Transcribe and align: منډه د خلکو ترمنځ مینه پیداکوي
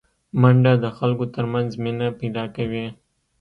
منډه 0.41 0.73
د 0.83 0.85
خلکو 0.97 1.25
ترمنځ 1.35 1.69
مینه 1.83 2.07
پیداکوي 2.19 2.87